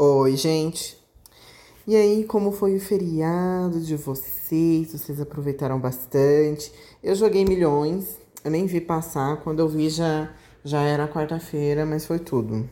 [0.00, 0.96] Oi, gente.
[1.84, 4.92] E aí, como foi o feriado de vocês?
[4.92, 6.72] Vocês aproveitaram bastante?
[7.02, 9.38] Eu joguei milhões, eu nem vi passar.
[9.38, 10.32] Quando eu vi já,
[10.62, 12.70] já era quarta-feira, mas foi tudo.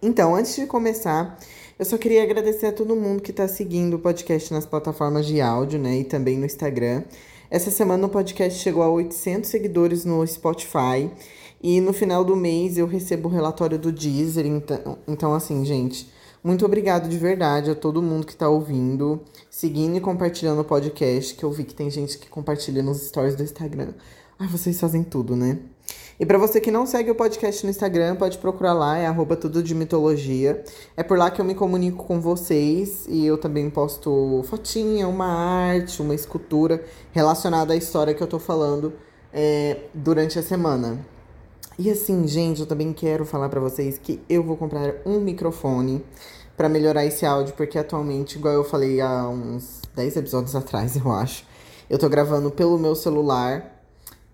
[0.00, 1.36] Então, antes de começar,
[1.76, 5.40] eu só queria agradecer a todo mundo que está seguindo o podcast nas plataformas de
[5.40, 5.98] áudio, né?
[5.98, 7.02] E também no Instagram.
[7.50, 11.10] Essa semana o podcast chegou a 800 seguidores no Spotify.
[11.60, 14.46] E no final do mês eu recebo o relatório do Deezer.
[14.46, 16.13] Então, então assim, gente
[16.44, 21.34] muito obrigado de verdade a todo mundo que tá ouvindo, seguindo e compartilhando o podcast,
[21.34, 23.94] que eu vi que tem gente que compartilha nos stories do Instagram.
[24.38, 25.58] Ai, vocês fazem tudo, né?
[26.20, 29.36] E para você que não segue o podcast no Instagram, pode procurar lá, é arroba
[29.36, 30.62] tudo de mitologia.
[30.94, 35.26] É por lá que eu me comunico com vocês e eu também posto fotinha, uma
[35.26, 38.92] arte, uma escultura relacionada à história que eu tô falando
[39.32, 41.13] é, durante a semana.
[41.76, 46.04] E assim, gente, eu também quero falar para vocês que eu vou comprar um microfone
[46.56, 51.10] para melhorar esse áudio, porque atualmente, igual eu falei há uns 10 episódios atrás, eu
[51.10, 51.44] acho,
[51.90, 53.74] eu tô gravando pelo meu celular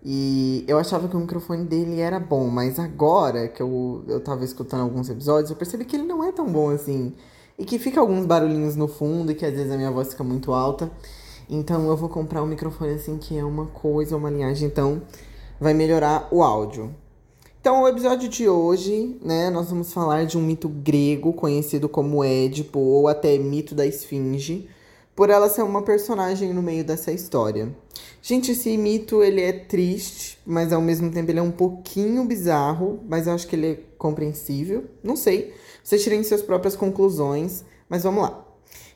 [0.04, 4.44] e eu achava que o microfone dele era bom, mas agora que eu, eu tava
[4.44, 7.14] escutando alguns episódios, eu percebi que ele não é tão bom assim.
[7.58, 10.24] E que fica alguns barulhinhos no fundo e que às vezes a minha voz fica
[10.24, 10.90] muito alta.
[11.48, 15.02] Então eu vou comprar um microfone assim que é uma coisa, uma linhagem, então
[15.60, 16.94] vai melhorar o áudio.
[17.60, 22.24] Então, o episódio de hoje, né, nós vamos falar de um mito grego conhecido como
[22.24, 24.66] Édipo ou até mito da Esfinge,
[25.14, 27.68] por ela ser uma personagem no meio dessa história.
[28.22, 33.00] Gente, esse mito ele é triste, mas ao mesmo tempo ele é um pouquinho bizarro,
[33.06, 34.86] mas eu acho que ele é compreensível.
[35.04, 35.52] Não sei,
[35.84, 38.49] vocês tirem suas próprias conclusões, mas vamos lá.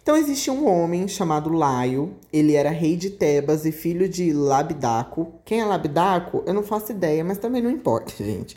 [0.05, 5.33] Então existia um homem chamado Laio, ele era rei de Tebas e filho de Labidaco.
[5.47, 6.43] Quem é Labidaco?
[6.45, 8.55] Eu não faço ideia, mas também não importa, gente.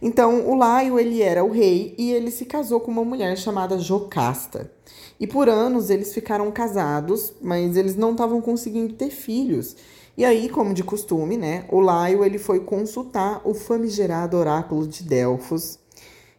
[0.00, 3.76] Então o Laio ele era o rei e ele se casou com uma mulher chamada
[3.76, 4.70] Jocasta.
[5.18, 9.74] E por anos eles ficaram casados, mas eles não estavam conseguindo ter filhos.
[10.16, 15.02] E aí, como de costume, né, o Laio ele foi consultar o famigerado oráculo de
[15.02, 15.76] Delfos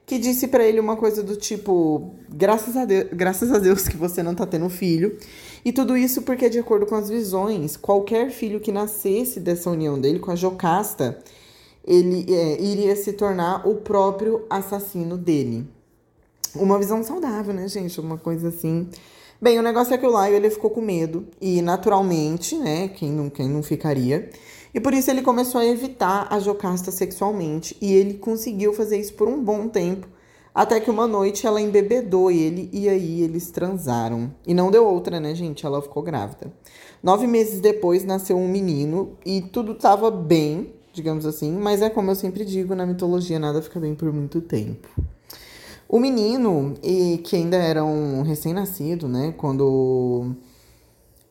[0.05, 3.97] que disse para ele uma coisa do tipo: graças a, Deus, graças a Deus que
[3.97, 5.17] você não tá tendo filho.
[5.63, 9.99] E tudo isso porque, de acordo com as visões, qualquer filho que nascesse dessa união
[9.99, 11.17] dele com a Jocasta,
[11.83, 15.67] ele é, iria se tornar o próprio assassino dele.
[16.55, 17.99] Uma visão saudável, né, gente?
[17.99, 18.87] Uma coisa assim.
[19.41, 23.11] Bem, o negócio é que o Laio ele ficou com medo, e naturalmente, né, quem
[23.11, 24.29] não, quem não ficaria,
[24.75, 27.77] e por isso ele começou a evitar a Jocasta sexualmente.
[27.81, 30.05] E ele conseguiu fazer isso por um bom tempo.
[30.53, 34.35] Até que uma noite ela embebedou ele e aí eles transaram.
[34.45, 35.65] E não deu outra, né, gente?
[35.65, 36.51] Ela ficou grávida.
[37.01, 41.53] Nove meses depois nasceu um menino e tudo estava bem, digamos assim.
[41.53, 44.89] Mas é como eu sempre digo, na mitologia nada fica bem por muito tempo.
[45.87, 49.33] O menino, e que ainda era um recém-nascido, né?
[49.37, 50.35] Quando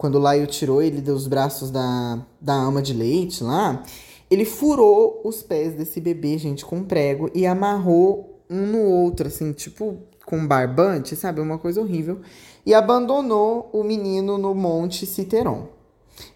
[0.04, 3.82] quando Laio tirou ele dos braços da, da ama de leite lá,
[4.30, 9.50] ele furou os pés desse bebê, gente, com prego e amarrou um no outro, assim,
[9.54, 11.40] tipo com barbante, sabe?
[11.40, 12.20] Uma coisa horrível.
[12.66, 15.68] E abandonou o menino no Monte Citeron.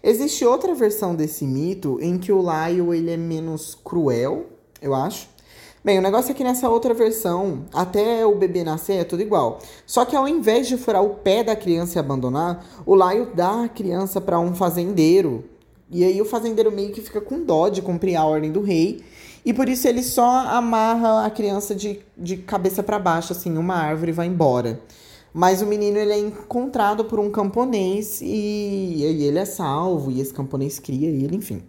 [0.01, 4.47] Existe outra versão desse mito em que o Laio ele é menos cruel,
[4.81, 5.29] eu acho.
[5.81, 9.59] Bem, o negócio é que nessa outra versão, até o bebê nascer é tudo igual.
[9.85, 13.63] Só que ao invés de furar o pé da criança e abandonar, o Laio dá
[13.63, 15.45] a criança para um fazendeiro.
[15.89, 19.01] E aí o fazendeiro meio que fica com dó de cumprir a ordem do rei.
[19.45, 23.75] E por isso ele só amarra a criança de, de cabeça para baixo, assim, uma
[23.75, 24.81] árvore e vai embora.
[25.33, 30.19] Mas o menino ele é encontrado por um camponês e, e ele é salvo, e
[30.19, 31.63] esse camponês cria ele, enfim.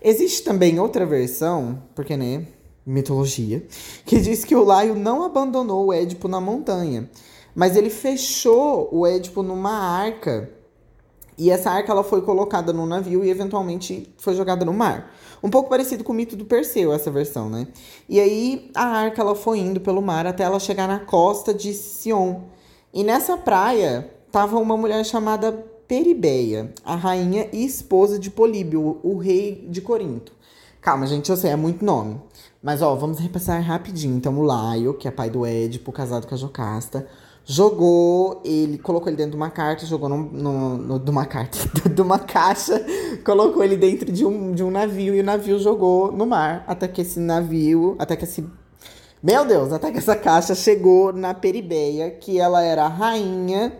[0.00, 2.46] Existe também outra versão, porque, né,
[2.88, 3.62] mitologia,
[4.04, 7.08] que diz que o Laio não abandonou o Édipo na montanha,
[7.54, 10.50] mas ele fechou o Édipo numa arca.
[11.36, 15.14] E essa arca ela foi colocada no navio e eventualmente foi jogada no mar.
[15.40, 17.68] Um pouco parecido com o mito do Perseu, essa versão, né?
[18.08, 21.72] E aí a arca ela foi indo pelo mar até ela chegar na costa de
[21.74, 22.40] Sion.
[22.92, 25.52] E nessa praia tava uma mulher chamada
[25.86, 30.37] Peribeia, a rainha e esposa de Políbio, o rei de Corinto.
[30.80, 32.20] Calma, gente, eu sei, é muito nome.
[32.62, 34.16] Mas, ó, vamos repassar rapidinho.
[34.16, 37.06] Então, o Laio, que é pai do Édipo, casado com a Jocasta,
[37.44, 41.58] jogou ele, colocou ele dentro de uma carta, jogou no, no, no de uma carta,
[41.88, 42.84] de uma caixa,
[43.24, 46.86] colocou ele dentro de um, de um navio e o navio jogou no mar, até
[46.86, 48.46] que esse navio, até que esse
[49.20, 53.72] meu Deus, até que essa caixa chegou na Peribeia, que ela era a rainha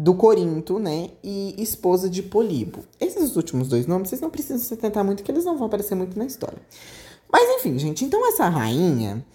[0.00, 2.84] do Corinto, né, e esposa de Polibo.
[3.00, 5.96] Esses últimos dois nomes, vocês não precisam se tentar muito, que eles não vão aparecer
[5.96, 6.58] muito na história.
[7.30, 9.26] Mas enfim, gente, então essa rainha,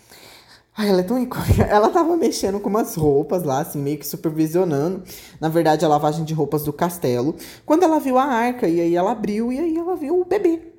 [0.75, 1.63] Ai, ela é tão icônica.
[1.69, 5.03] Ela tava mexendo com umas roupas lá, assim, meio que supervisionando.
[5.39, 7.35] Na verdade, a lavagem de roupas do castelo.
[7.63, 10.73] Quando ela viu a arca, e aí ela abriu, e aí ela viu o bebê.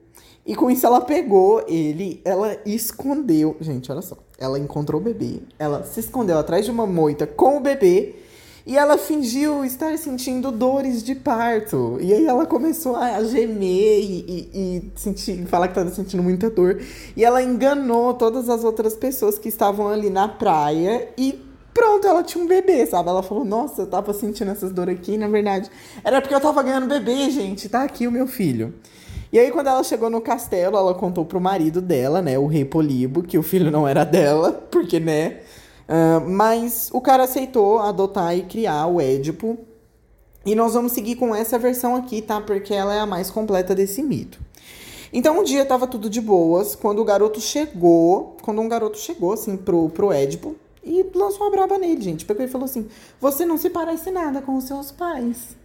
[0.44, 3.56] E com isso ela pegou ele, ela escondeu.
[3.60, 4.16] Gente, olha só.
[4.36, 5.42] Ela encontrou o bebê.
[5.60, 8.23] Ela se escondeu atrás de uma moita com o bebê.
[8.66, 11.98] E ela fingiu estar sentindo dores de parto.
[12.00, 16.48] E aí ela começou a gemer e, e, e sentir, falar que estava sentindo muita
[16.48, 16.80] dor.
[17.14, 21.44] E ela enganou todas as outras pessoas que estavam ali na praia e
[21.74, 23.08] pronto, ela tinha um bebê, sabe?
[23.10, 25.68] Ela falou, nossa, eu tava sentindo essas dores aqui, na verdade,
[26.04, 28.72] era porque eu tava ganhando bebê, gente, tá aqui o meu filho.
[29.32, 32.64] E aí, quando ela chegou no castelo, ela contou pro marido dela, né, o rei
[32.64, 35.40] Polibo, que o filho não era dela, porque, né,
[35.88, 39.58] Uh, mas o cara aceitou adotar e criar o Édipo.
[40.46, 42.40] E nós vamos seguir com essa versão aqui, tá?
[42.40, 44.38] Porque ela é a mais completa desse mito.
[45.12, 49.32] Então um dia tava tudo de boas, quando o garoto chegou, quando um garoto chegou
[49.32, 52.24] assim pro, pro Édipo e lançou uma braba nele, gente.
[52.24, 52.88] Pegou e falou assim:
[53.20, 55.56] Você não se parece nada com os seus pais.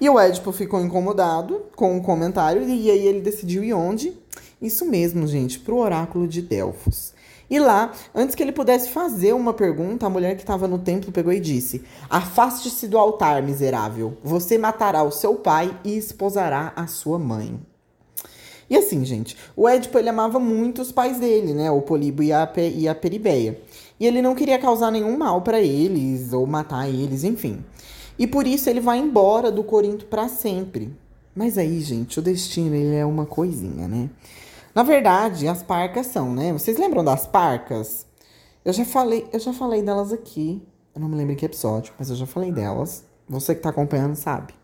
[0.00, 4.16] E o Édipo ficou incomodado com o comentário e aí ele decidiu ir onde?
[4.60, 7.12] Isso mesmo, gente, pro oráculo de Delfos.
[7.52, 11.12] E lá, antes que ele pudesse fazer uma pergunta, a mulher que estava no templo
[11.12, 14.16] pegou e disse: Afaste-se do altar, miserável.
[14.24, 17.60] Você matará o seu pai e esposará a sua mãe.
[18.70, 21.70] E assim, gente, o Édipo ele amava muito os pais dele, né?
[21.70, 23.60] O Polibo e a, Pe e a Peribeia.
[24.00, 27.62] E ele não queria causar nenhum mal para eles ou matar eles, enfim.
[28.18, 30.90] E por isso ele vai embora do Corinto para sempre.
[31.36, 34.08] Mas aí, gente, o destino ele é uma coisinha, né?
[34.74, 36.52] Na verdade, as parcas são, né?
[36.52, 38.06] Vocês lembram das parcas?
[38.64, 40.66] Eu já falei, eu já falei delas aqui.
[40.94, 43.04] Eu não me lembro em que episódio, mas eu já falei delas.
[43.28, 44.54] Você que tá acompanhando sabe.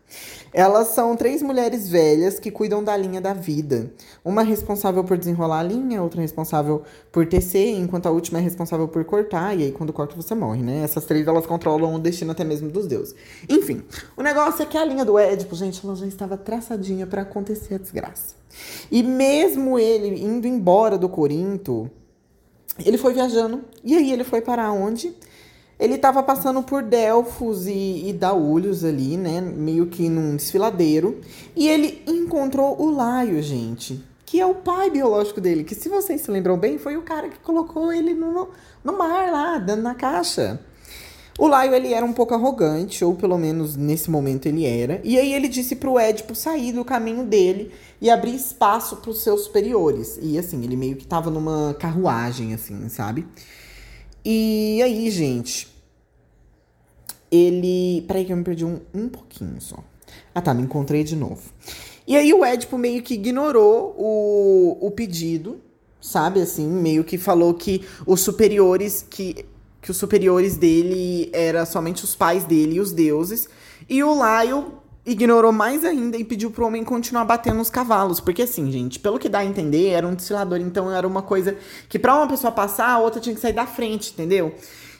[0.51, 3.91] Elas são três mulheres velhas que cuidam da linha da vida.
[4.23, 8.39] Uma é responsável por desenrolar a linha, outra é responsável por tecer, enquanto a última
[8.39, 10.83] é responsável por cortar, e aí quando corta você morre, né?
[10.83, 13.15] Essas três elas controlam o destino até mesmo dos deuses.
[13.47, 13.83] Enfim,
[14.17, 17.75] o negócio é que a linha do Édipo, gente, ela já estava traçadinha para acontecer
[17.75, 18.35] a desgraça.
[18.91, 21.89] E mesmo ele indo embora do Corinto,
[22.85, 23.61] ele foi viajando.
[23.83, 25.13] E aí ele foi para onde?
[25.79, 29.39] Ele estava passando por Delfos e, e Daúlios ali, né?
[29.39, 31.21] Meio que num desfiladeiro.
[31.55, 34.03] E ele encontrou o Laio, gente.
[34.25, 35.63] Que é o pai biológico dele.
[35.63, 38.49] Que, se vocês se lembram bem, foi o cara que colocou ele no,
[38.83, 40.59] no mar lá, na caixa.
[41.39, 44.99] O Laio, ele era um pouco arrogante, ou pelo menos nesse momento ele era.
[45.05, 47.71] E aí ele disse pro Édipo sair do caminho dele
[48.01, 50.19] e abrir espaço para os seus superiores.
[50.21, 53.25] E assim, ele meio que tava numa carruagem, assim, sabe?
[54.23, 55.67] E aí, gente,
[57.31, 58.03] ele.
[58.07, 59.83] Peraí, que eu me perdi um, um pouquinho só.
[60.33, 61.51] Ah, tá, me encontrei de novo.
[62.07, 65.61] E aí o Édipo meio que ignorou o, o pedido,
[66.01, 66.41] sabe?
[66.41, 69.05] Assim, meio que falou que os superiores.
[69.09, 69.45] que
[69.81, 73.47] que os superiores dele era somente os pais dele e os deuses.
[73.87, 74.73] E o Laio
[75.09, 78.19] ignorou mais ainda e pediu pro homem continuar batendo os cavalos.
[78.19, 81.57] Porque assim, gente, pelo que dá a entender, era um desfilador, então era uma coisa
[81.87, 84.53] que para uma pessoa passar, a outra tinha que sair da frente, entendeu?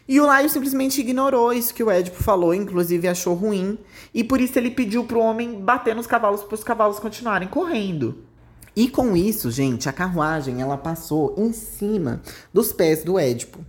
[0.07, 3.77] E o Laio simplesmente ignorou isso que o Édipo falou, inclusive achou ruim,
[4.11, 8.17] e por isso ele pediu pro homem bater nos cavalos para os cavalos continuarem correndo.
[8.75, 12.21] E com isso, gente, a carruagem ela passou em cima
[12.51, 13.59] dos pés do Édipo.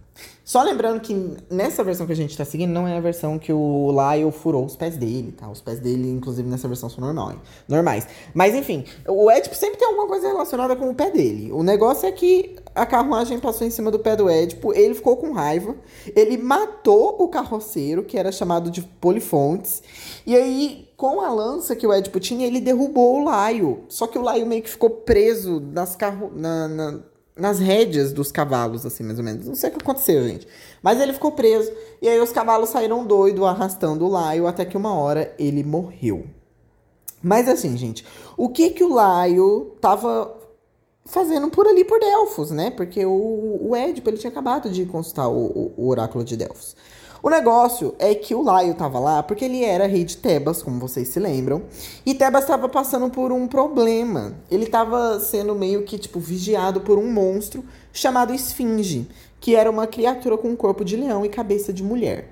[0.50, 1.14] Só lembrando que
[1.48, 4.64] nessa versão que a gente tá seguindo, não é a versão que o Lyle furou
[4.64, 5.48] os pés dele, tá?
[5.48, 7.34] Os pés dele, inclusive, nessa versão são normal,
[7.68, 8.08] normais.
[8.34, 11.52] Mas enfim, o Édipo sempre tem alguma coisa relacionada com o pé dele.
[11.52, 15.16] O negócio é que a carruagem passou em cima do pé do Édipo, ele ficou
[15.16, 15.76] com raiva,
[16.16, 19.82] ele matou o carroceiro, que era chamado de Polifontes,
[20.26, 23.84] e aí, com a lança que o Édipo tinha, ele derrubou o Laio.
[23.88, 26.32] Só que o Laio meio que ficou preso nas carro...
[26.34, 27.09] Na, na,
[27.40, 29.46] nas rédeas dos cavalos, assim, mais ou menos.
[29.46, 30.46] Não sei o que aconteceu, gente.
[30.82, 31.72] Mas ele ficou preso.
[32.00, 36.26] E aí os cavalos saíram doido, arrastando o Laio, até que uma hora ele morreu.
[37.22, 38.04] Mas assim, gente,
[38.36, 40.36] o que que o Laio tava
[41.04, 42.70] fazendo por ali por Delfos, né?
[42.70, 46.76] Porque o, o Édipo, ele tinha acabado de consultar o, o, o oráculo de Delfos.
[47.22, 50.80] O negócio é que o Laio tava lá porque ele era rei de Tebas, como
[50.80, 51.64] vocês se lembram.
[52.06, 54.34] E Tebas estava passando por um problema.
[54.50, 57.62] Ele estava sendo meio que, tipo, vigiado por um monstro
[57.92, 59.06] chamado Esfinge,
[59.38, 62.30] que era uma criatura com corpo de leão e cabeça de mulher.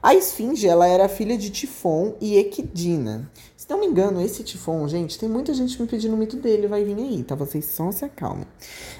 [0.00, 3.28] A Esfinge, ela era filha de Tifon e Equidina.
[3.56, 6.68] Se não me engano, esse Tifon, gente, tem muita gente me pedindo o mito dele,
[6.68, 7.34] vai vir aí, tá?
[7.34, 8.46] Vocês só se acalmem.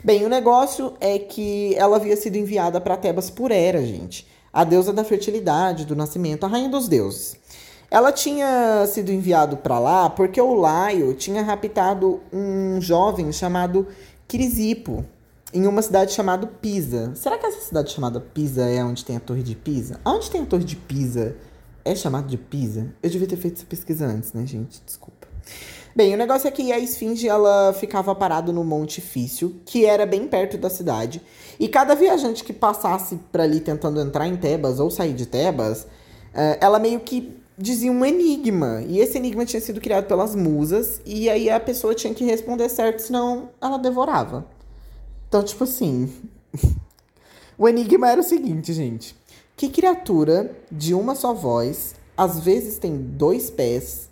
[0.03, 4.65] Bem, o negócio é que ela havia sido enviada para Tebas por Hera, gente a
[4.65, 7.37] deusa da fertilidade, do nascimento, a rainha dos deuses.
[7.91, 13.87] Ela tinha sido enviado para lá porque o Laio tinha raptado um jovem chamado
[14.29, 15.05] Crisipo.
[15.53, 17.13] em uma cidade chamada Pisa.
[17.17, 20.01] Será que essa cidade chamada Pisa é onde tem a Torre de Pisa?
[20.05, 21.35] Onde tem a Torre de Pisa
[21.85, 22.87] é chamado de Pisa?
[23.03, 24.81] Eu devia ter feito essa pesquisa antes, né, gente?
[24.87, 25.27] Desculpa.
[25.95, 30.07] Bem, o negócio é que a esfinge ela ficava parada no Monte Fício, que era
[30.07, 31.21] bem perto da cidade,
[31.59, 35.89] e cada viajante que passasse para ali tentando entrar em Tebas ou sair de Tebas,
[36.33, 41.01] eh, ela meio que dizia um enigma, e esse enigma tinha sido criado pelas musas,
[41.05, 44.47] e aí a pessoa tinha que responder certo, senão ela devorava.
[45.29, 46.13] Então, tipo assim,
[47.59, 49.17] o enigma era o seguinte, gente:
[49.57, 54.10] que criatura de uma só voz, às vezes tem dois pés,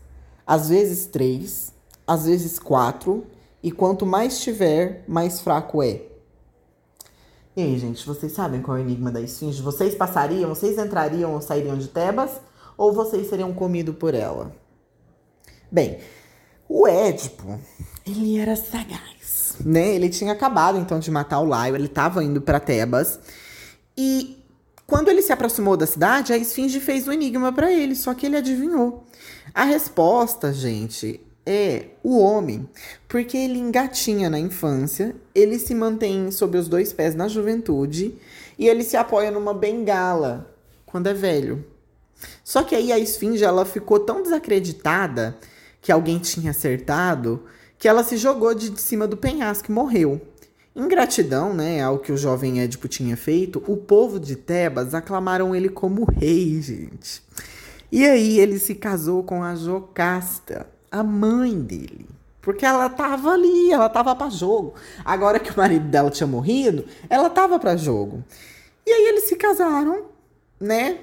[0.49, 1.75] às vezes três,
[2.07, 3.26] às vezes quatro,
[3.62, 6.00] e quanto mais tiver, mais fraco é.
[7.55, 9.61] E aí, gente, vocês sabem qual é o enigma da esfinge?
[9.61, 12.31] Vocês passariam, vocês entrariam ou sairiam de Tebas?
[12.78, 14.55] Ou vocês seriam comidos por ela?
[15.71, 15.99] Bem,
[16.67, 17.59] o Édipo,
[18.07, 19.95] ele era sagaz, né?
[19.95, 23.19] Ele tinha acabado, então, de matar o Laio, ele estava indo para Tebas.
[23.97, 24.43] E
[24.87, 28.14] quando ele se aproximou da cidade, a esfinge fez o um enigma para ele, só
[28.14, 29.05] que ele adivinhou.
[29.59, 32.69] A resposta, gente, é o homem,
[33.09, 38.15] porque ele engatinha na infância, ele se mantém sob os dois pés na juventude
[38.57, 40.55] e ele se apoia numa bengala
[40.87, 41.65] quando é velho.
[42.45, 45.37] Só que aí a esfinge ela ficou tão desacreditada
[45.81, 47.43] que alguém tinha acertado
[47.77, 50.21] que ela se jogou de cima do penhasco e morreu.
[50.73, 55.53] Em gratidão, né, ao que o jovem Édipo tinha feito, o povo de Tebas aclamaram
[55.53, 57.27] ele como rei, gente.
[57.90, 62.07] E aí ele se casou com a Jocasta, a mãe dele.
[62.40, 64.75] Porque ela tava ali, ela tava para jogo.
[65.04, 68.25] Agora que o marido dela tinha morrido, ela tava para jogo.
[68.87, 70.04] E aí eles se casaram,
[70.59, 70.99] né?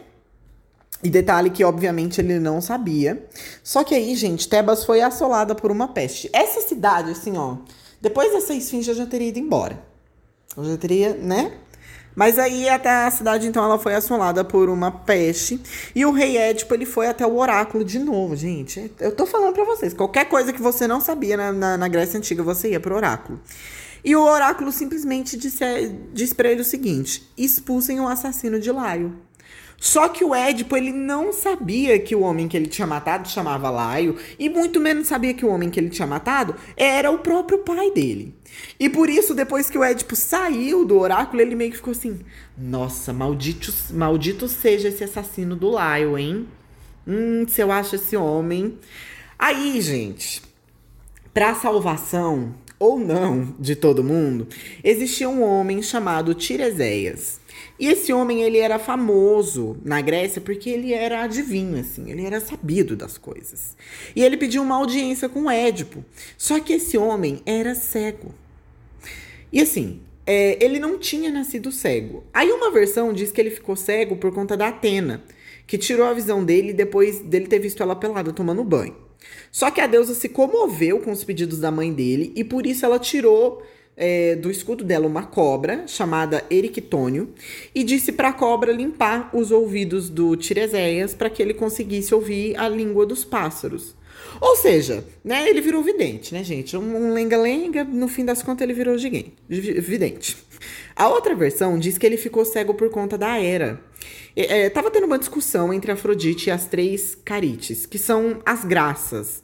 [1.03, 3.27] E detalhe que, obviamente, ele não sabia.
[3.63, 6.29] Só que aí, gente, Tebas foi assolada por uma peste.
[6.33, 7.57] Essa cidade, assim, ó,
[8.01, 9.83] depois dessa esfinge eu já teria ido embora.
[10.57, 11.59] Eu já teria, né?
[12.15, 15.59] Mas aí até a cidade, então, ela foi assolada por uma peste.
[15.93, 18.91] E o rei Édipo, ele foi até o oráculo de novo, gente.
[18.99, 22.17] Eu tô falando pra vocês, qualquer coisa que você não sabia na, na, na Grécia
[22.17, 23.39] Antiga, você ia pro oráculo.
[24.03, 25.63] E o oráculo simplesmente disse,
[26.13, 29.24] disse pra ele o seguinte: expulsem o assassino de Laio.
[29.85, 33.69] Só que o Édipo, ele não sabia que o homem que ele tinha matado chamava
[33.69, 37.59] Laio, e muito menos sabia que o homem que ele tinha matado era o próprio
[37.59, 38.33] pai dele.
[38.79, 42.19] E por isso, depois que o Édipo saiu do oráculo, ele meio que ficou assim:
[42.57, 46.47] Nossa, maldito, maldito seja esse assassino do Laio, hein?
[47.07, 48.79] Hum, se eu acho esse homem.
[49.37, 50.41] Aí, gente,
[51.31, 54.47] pra salvação ou não de todo mundo,
[54.83, 57.39] existia um homem chamado Tiresias.
[57.77, 62.39] E esse homem, ele era famoso na Grécia porque ele era adivinho, assim, ele era
[62.39, 63.75] sabido das coisas.
[64.15, 66.03] E ele pediu uma audiência com Édipo.
[66.37, 68.33] Só que esse homem era cego.
[69.51, 72.23] E assim, é, ele não tinha nascido cego.
[72.33, 75.23] Aí uma versão diz que ele ficou cego por conta da Atena,
[75.67, 78.95] que tirou a visão dele depois dele ter visto ela pelada tomando banho.
[79.51, 82.85] Só que a deusa se comoveu com os pedidos da mãe dele e por isso
[82.85, 83.63] ela tirou
[83.97, 87.29] é, do escudo dela uma cobra chamada Erictônio
[87.73, 92.57] e disse para a cobra limpar os ouvidos do Tiresias para que ele conseguisse ouvir
[92.57, 93.95] a língua dos pássaros.
[94.41, 96.75] Ou seja, né, ele virou vidente, né, gente?
[96.75, 100.37] Um lenga-lenga, no fim das contas ele virou gigante, vidente.
[100.95, 103.81] A outra versão diz que ele ficou cego por conta da Hera.
[104.35, 109.41] É, tava tendo uma discussão entre Afrodite e as três Carites, que são as graças.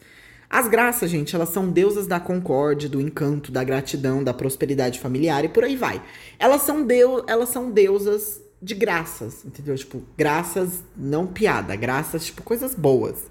[0.52, 5.46] As graças, gente, elas são deusas da concórdia, do encanto, da gratidão, da prosperidade familiar
[5.46, 6.04] e por aí vai.
[6.38, 9.74] Elas são, deu elas são deusas de graças, entendeu?
[9.78, 13.28] Tipo, graças, não piada, graças, tipo, coisas boas.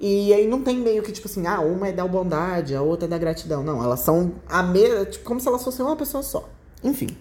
[0.00, 3.06] E aí não tem meio que, tipo assim, ah, uma é da bondade, a outra
[3.06, 3.62] é da gratidão.
[3.62, 6.48] Não, elas são a mesma, tipo, como se elas fossem uma pessoa só.
[6.82, 7.14] Enfim.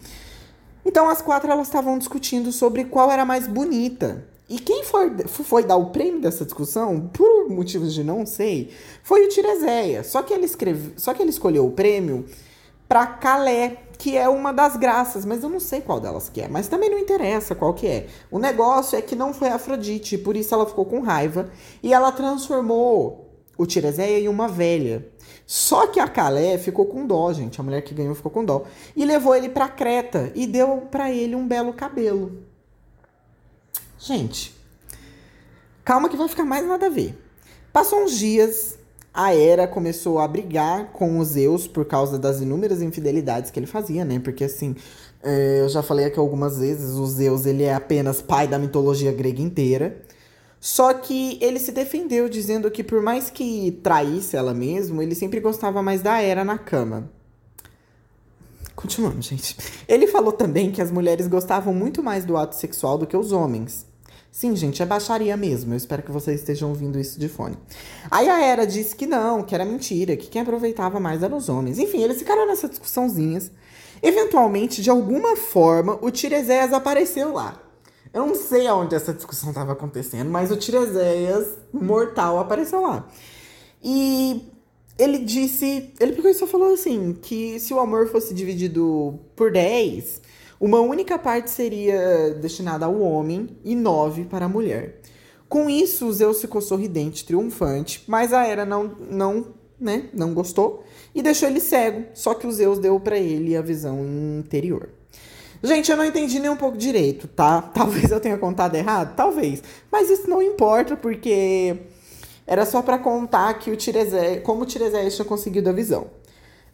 [0.85, 4.25] Então as quatro elas estavam discutindo sobre qual era mais bonita.
[4.49, 8.71] E quem foi, foi dar o prêmio dessa discussão, por motivos de não sei,
[9.01, 10.03] foi o Tirezeia.
[10.03, 12.25] Só que ele escreve, só que ele escolheu o prêmio
[12.87, 16.47] para Calé, que é uma das graças, mas eu não sei qual delas que é,
[16.47, 18.07] mas também não interessa qual que é.
[18.29, 21.49] O negócio é que não foi Afrodite, por isso ela ficou com raiva
[21.81, 25.07] e ela transformou o Tirezeia em uma velha.
[25.45, 28.63] Só que a Calé ficou com dó, gente, a mulher que ganhou ficou com dó,
[28.95, 32.52] e levou ele para Creta e deu para ele um belo cabelo.
[34.05, 34.53] Gente,
[35.85, 37.17] calma que vai ficar mais nada a ver.
[37.71, 38.77] Passou uns dias,
[39.13, 43.65] a Hera começou a brigar com os Zeus por causa das inúmeras infidelidades que ele
[43.65, 44.19] fazia, né?
[44.19, 44.75] Porque assim,
[45.23, 49.13] é, eu já falei aqui algumas vezes, o Zeus ele é apenas pai da mitologia
[49.13, 50.01] grega inteira.
[50.59, 55.39] Só que ele se defendeu dizendo que por mais que traísse ela mesmo, ele sempre
[55.39, 57.09] gostava mais da Hera na cama.
[58.75, 59.55] Continuando, gente.
[59.87, 63.31] Ele falou também que as mulheres gostavam muito mais do ato sexual do que os
[63.31, 63.92] homens.
[64.33, 65.75] Sim, gente, é baixaria mesmo.
[65.75, 67.55] Eu espero que vocês estejam ouvindo isso de fone.
[68.09, 71.49] Aí a Era disse que não, que era mentira, que quem aproveitava mais eram os
[71.49, 71.77] homens.
[71.77, 73.51] Enfim, eles ficaram nessas discussãozinhas.
[74.01, 77.61] Eventualmente, de alguma forma, o Tiresias apareceu lá.
[78.11, 83.07] Eu não sei aonde essa discussão estava acontecendo, mas o Tiresias mortal apareceu lá.
[83.83, 84.51] E
[84.97, 85.93] ele disse.
[85.99, 90.21] Ele pegou e só falou assim: que se o amor fosse dividido por 10,
[90.59, 95.01] uma única parte seria destinada ao homem e nove para a mulher.
[95.49, 99.47] Com isso, Zeus ficou sorridente, triunfante, mas a Hera não, não,
[99.79, 100.83] né, não gostou
[101.13, 102.05] e deixou ele cego.
[102.13, 103.99] Só que o Zeus deu para ele a visão
[104.39, 104.89] interior.
[105.61, 107.61] Gente, eu não entendi nem um pouco direito, tá?
[107.73, 111.77] Talvez eu tenha contado errado, talvez, mas isso não importa porque
[112.45, 116.07] era só para contar que o Tiresias, como o Tiresias tinha conseguido a visão.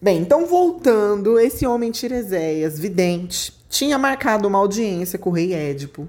[0.02, 6.08] Bem, então voltando, esse homem Tiresias, vidente, tinha marcado uma audiência com o rei Édipo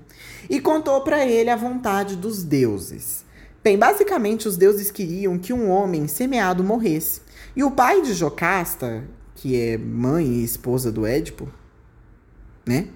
[0.49, 3.25] e contou para ele a vontade dos deuses.
[3.65, 7.21] Bem, basicamente os deuses queriam que um homem semeado morresse.
[7.57, 9.03] E o pai de Jocasta,
[9.35, 11.49] que é mãe e esposa do Édipo,
[12.65, 12.89] né?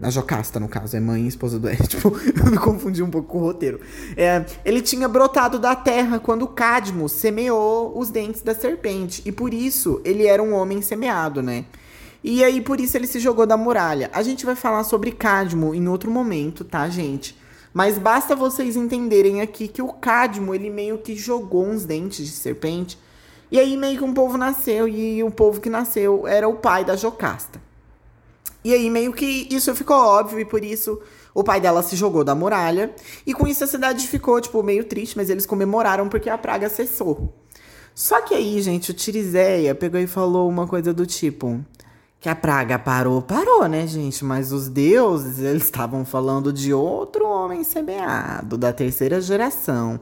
[0.00, 2.12] A Jocasta, no caso, é mãe e esposa do Édipo.
[2.38, 3.80] Eu me confundi um pouco com o roteiro.
[4.16, 9.22] É, ele tinha brotado da terra quando Cadmo semeou os dentes da serpente.
[9.26, 11.64] E por isso ele era um homem semeado, né?
[12.22, 14.10] E aí, por isso, ele se jogou da muralha.
[14.12, 17.36] A gente vai falar sobre Cadmo em outro momento, tá, gente?
[17.72, 22.32] Mas basta vocês entenderem aqui que o Cadmo, ele meio que jogou uns dentes de
[22.32, 22.98] serpente.
[23.50, 24.86] E aí meio que um povo nasceu.
[24.88, 27.67] E o povo que nasceu era o pai da Jocasta.
[28.64, 31.00] E aí meio que isso ficou óbvio e por isso
[31.34, 32.94] o pai dela se jogou da muralha.
[33.26, 36.68] E com isso a cidade ficou, tipo, meio triste, mas eles comemoraram porque a praga
[36.68, 37.34] cessou.
[37.94, 41.64] Só que aí, gente, o Tirizeia pegou e falou uma coisa do tipo...
[42.20, 44.24] Que a praga parou, parou, né, gente?
[44.24, 50.00] Mas os deuses, eles estavam falando de outro homem semeado, da terceira geração.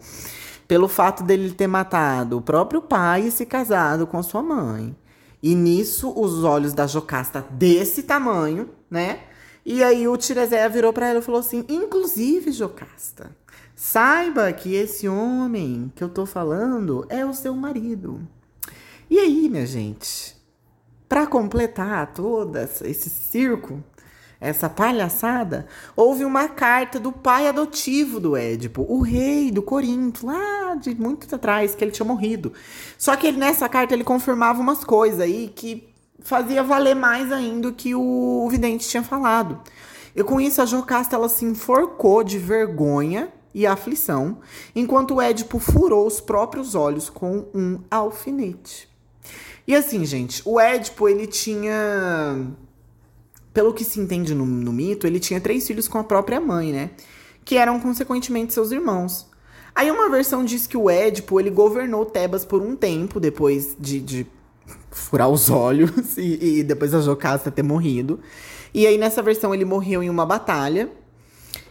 [0.66, 4.96] Pelo fato dele ter matado o próprio pai e se casado com sua mãe.
[5.46, 9.20] E nisso, os olhos da Jocasta desse tamanho, né?
[9.64, 13.30] E aí o Tirezeia virou para ela e falou assim: Inclusive, Jocasta,
[13.72, 18.26] saiba que esse homem que eu tô falando é o seu marido.
[19.08, 20.36] E aí, minha gente,
[21.08, 23.80] para completar todo esse circo,
[24.40, 30.74] essa palhaçada, houve uma carta do pai adotivo do Édipo, o rei do Corinto, lá
[30.74, 32.52] de muito atrás, que ele tinha morrido.
[32.98, 35.88] Só que ele, nessa carta ele confirmava umas coisas aí que
[36.20, 39.60] fazia valer mais ainda o que o, o vidente tinha falado.
[40.14, 44.38] E com isso a Jocasta ela se enforcou de vergonha e aflição,
[44.74, 48.88] enquanto o Édipo furou os próprios olhos com um alfinete.
[49.66, 52.46] E assim, gente, o Édipo ele tinha
[53.56, 56.72] pelo que se entende no, no mito, ele tinha três filhos com a própria mãe,
[56.74, 56.90] né?
[57.42, 59.26] Que eram consequentemente seus irmãos.
[59.74, 63.98] Aí uma versão diz que o Édipo ele governou Tebas por um tempo depois de,
[63.98, 64.26] de
[64.90, 68.20] furar os olhos e, e, depois a Jocasta ter morrido.
[68.74, 70.90] E aí nessa versão ele morreu em uma batalha.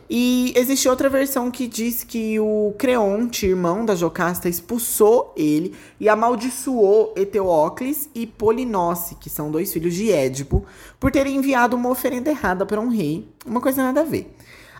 [0.10, 6.08] E existe outra versão que diz que o Creonte, irmão da Jocasta, expulsou ele e
[6.08, 10.64] amaldiçoou Eteocles e Polinoce, que são dois filhos de Édipo,
[11.00, 13.28] por terem enviado uma oferenda errada para um rei.
[13.46, 14.32] Uma coisa nada a ver.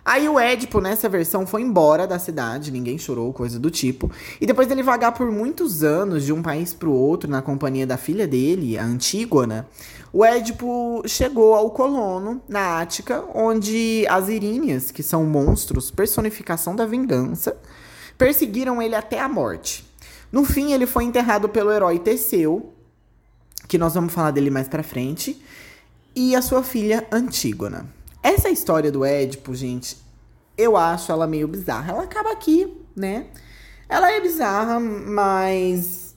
[0.06, 4.08] Aí o Édipo, nessa versão, foi embora da cidade, ninguém chorou, coisa do tipo.
[4.40, 7.84] E depois dele vagar por muitos anos de um país para o outro na companhia
[7.84, 9.68] da filha dele, a Antígona,
[10.12, 16.86] o Édipo chegou ao Colono, na Ática, onde as Iríneas, que são monstros, personificação da
[16.86, 17.56] vingança,
[18.16, 19.84] perseguiram ele até a morte.
[20.30, 22.72] No fim, ele foi enterrado pelo herói Teseu,
[23.66, 25.42] que nós vamos falar dele mais pra frente,
[26.14, 27.95] e a sua filha Antígona.
[28.26, 29.96] Essa história do Édipo, gente,
[30.58, 31.92] eu acho ela meio bizarra.
[31.92, 33.26] Ela acaba aqui, né?
[33.88, 36.16] Ela é bizarra, mas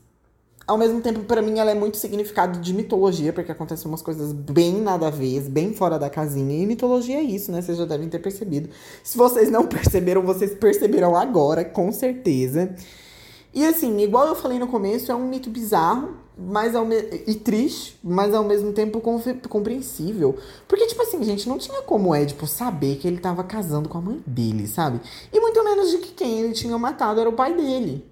[0.65, 4.33] ao mesmo tempo, para mim, ela é muito significado de mitologia, porque acontecem umas coisas
[4.33, 6.57] bem nada a ver, bem fora da casinha.
[6.57, 7.61] E mitologia é isso, né?
[7.61, 8.71] Vocês já devem ter percebido.
[9.03, 12.73] Se vocês não perceberam, vocês perceberão agora, com certeza.
[13.53, 16.95] E assim, igual eu falei no começo, é um mito bizarro, mas ao me...
[17.27, 19.01] e triste, mas ao mesmo tempo
[19.49, 20.37] compreensível.
[20.67, 24.01] Porque, tipo assim, gente, não tinha como Édipo saber que ele tava casando com a
[24.01, 25.01] mãe dele, sabe?
[25.33, 28.05] E muito menos de que quem ele tinha matado era o pai dele.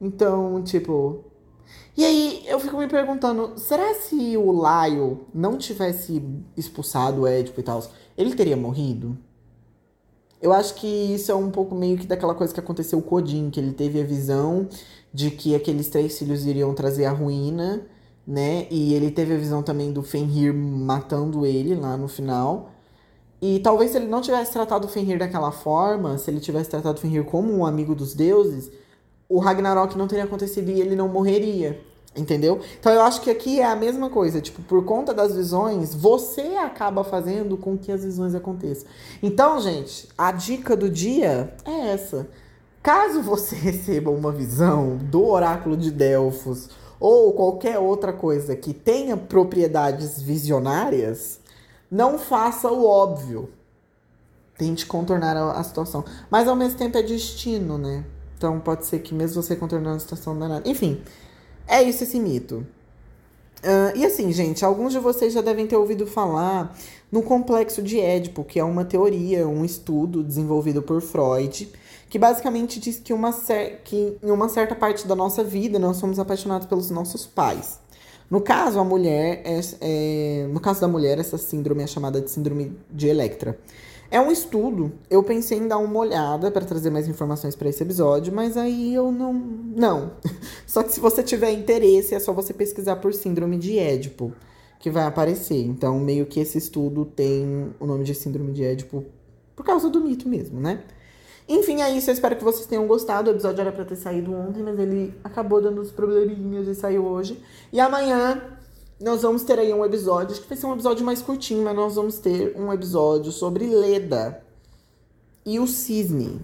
[0.00, 1.24] Então, tipo.
[1.96, 6.22] E aí eu fico me perguntando, será se o Laio não tivesse
[6.56, 7.84] expulsado o Édipo e tal,
[8.16, 9.18] ele teria morrido?
[10.40, 13.50] Eu acho que isso é um pouco meio que daquela coisa que aconteceu com Odin,
[13.50, 14.68] que ele teve a visão
[15.12, 17.86] de que aqueles três filhos iriam trazer a ruína,
[18.26, 18.66] né?
[18.70, 22.70] E ele teve a visão também do Fenrir matando ele lá no final.
[23.42, 26.98] E talvez se ele não tivesse tratado o Fenrir daquela forma, se ele tivesse tratado
[26.98, 28.70] o Fenrir como um amigo dos deuses,
[29.28, 31.80] o Ragnarok não teria acontecido e ele não morreria.
[32.14, 32.60] Entendeu?
[32.78, 36.56] Então eu acho que aqui é a mesma coisa, tipo, por conta das visões, você
[36.56, 38.88] acaba fazendo com que as visões aconteçam.
[39.22, 42.28] Então, gente, a dica do dia é essa.
[42.82, 46.68] Caso você receba uma visão do oráculo de Delfos
[46.98, 51.40] ou qualquer outra coisa que tenha propriedades visionárias,
[51.90, 53.48] não faça o óbvio.
[54.58, 56.04] Tente contornar a, situação.
[56.30, 58.04] Mas ao mesmo tempo é destino, né?
[58.36, 60.68] Então pode ser que mesmo você contornando a situação danada.
[60.68, 61.02] Enfim,
[61.70, 62.66] é isso esse mito.
[63.62, 66.74] Uh, e assim, gente, alguns de vocês já devem ter ouvido falar
[67.12, 71.70] no complexo de Édipo, que é uma teoria, um estudo desenvolvido por Freud,
[72.08, 73.32] que basicamente diz que, uma
[73.84, 77.78] que em uma certa parte da nossa vida nós somos apaixonados pelos nossos pais.
[78.30, 82.30] No caso, a mulher é, é, no caso da mulher, essa síndrome é chamada de
[82.30, 83.58] síndrome de Electra.
[84.10, 84.92] É um estudo.
[85.08, 88.92] Eu pensei em dar uma olhada para trazer mais informações para esse episódio, mas aí
[88.92, 89.32] eu não.
[89.32, 90.12] Não.
[90.66, 94.32] Só que se você tiver interesse, é só você pesquisar por Síndrome de Édipo,
[94.80, 95.64] que vai aparecer.
[95.64, 99.04] Então, meio que esse estudo tem o nome de Síndrome de Édipo
[99.54, 100.82] por causa do mito mesmo, né?
[101.48, 102.10] Enfim, é isso.
[102.10, 103.30] Eu espero que vocês tenham gostado.
[103.30, 107.04] O episódio era para ter saído ontem, mas ele acabou dando uns probleminhas e saiu
[107.04, 107.40] hoje.
[107.72, 108.40] E amanhã
[109.00, 111.74] nós vamos ter aí um episódio, acho que vai ser um episódio mais curtinho, mas
[111.74, 114.42] nós vamos ter um episódio sobre Leda
[115.44, 116.40] e o Cisne,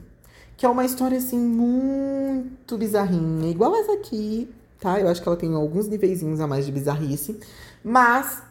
[0.56, 4.98] que é uma história assim muito bizarrinha, igual essa aqui, tá?
[4.98, 7.38] Eu acho que ela tem alguns níveis a mais de bizarrice,
[7.84, 8.42] mas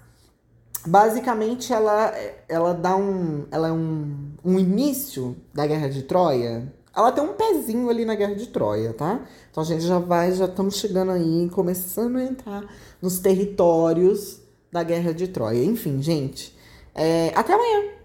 [0.86, 2.14] basicamente ela
[2.48, 7.34] ela dá um ela é um, um início da guerra de Troia ela tem um
[7.34, 9.20] pezinho ali na Guerra de Troia, tá?
[9.52, 12.64] Então a gente já vai, já estamos chegando aí, começando a entrar
[13.02, 14.40] nos territórios
[14.72, 15.64] da Guerra de Troia.
[15.64, 16.56] Enfim, gente,
[16.94, 18.05] é, até amanhã!